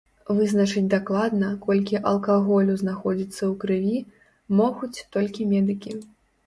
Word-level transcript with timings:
Вызначыць 0.37 0.89
дакладна, 0.93 1.49
колькі 1.67 2.01
алкаголю 2.13 2.79
знаходзіцца 2.83 3.37
ў 3.51 3.53
крыві, 3.65 3.97
могуць 4.63 4.95
толькі 5.17 5.51
медыкі. 5.55 5.91